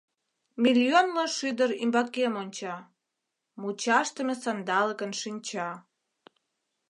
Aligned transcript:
Мильонло 0.61 1.25
шӱдыр 1.37 1.69
ӱмбакем 1.83 2.33
онча— 2.41 2.75
Мучашдыме 3.59 4.35
сандалыкын 4.43 5.11
шинча. 5.21 5.69